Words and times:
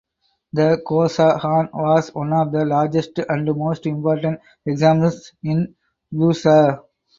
The 0.51 0.81
Koza 0.83 1.39
Han 1.39 1.69
was 1.75 2.09
one 2.15 2.33
of 2.33 2.51
the 2.51 2.65
largest 2.65 3.19
and 3.29 3.45
most 3.55 3.85
important 3.85 4.39
examples 4.65 5.31
in 5.43 5.75
Bursa. 6.11 6.81